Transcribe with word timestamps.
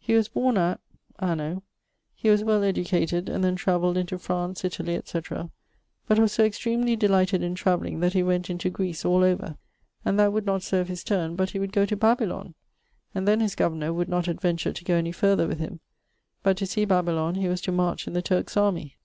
He 0.00 0.14
was 0.14 0.26
borne 0.26 0.58
at... 0.58 0.80
anno.... 1.20 1.62
He 2.16 2.28
was 2.28 2.42
well 2.42 2.64
educated, 2.64 3.28
and 3.28 3.44
then 3.44 3.54
travelled 3.54 3.96
into 3.96 4.18
France, 4.18 4.64
Italie, 4.64 5.00
&c. 5.04 5.20
but 6.08 6.18
was 6.18 6.32
so 6.32 6.42
extremely 6.44 6.96
delighted 6.96 7.40
in 7.40 7.54
travelling, 7.54 8.00
that 8.00 8.12
he 8.12 8.24
went 8.24 8.50
into 8.50 8.68
Greece, 8.68 9.04
all 9.04 9.22
over; 9.22 9.56
and 10.04 10.18
that 10.18 10.32
would 10.32 10.44
not 10.44 10.64
serve 10.64 10.88
his 10.88 11.04
turne 11.04 11.36
but 11.36 11.50
he 11.50 11.60
would 11.60 11.72
goe 11.72 11.86
to 11.86 11.94
Babylon, 11.96 12.54
and 13.14 13.28
then 13.28 13.38
his 13.38 13.54
governour 13.54 13.92
would 13.92 14.08
not 14.08 14.26
adventure 14.26 14.72
to 14.72 14.84
goe 14.84 14.96
any 14.96 15.12
further 15.12 15.46
with 15.46 15.60
him; 15.60 15.78
but 16.42 16.56
to 16.56 16.66
see 16.66 16.84
Babylon 16.84 17.36
he 17.36 17.46
was 17.46 17.60
to 17.60 17.70
march 17.70 18.08
in 18.08 18.12
the 18.12 18.22
Turks' 18.22 18.56
armie. 18.56 18.96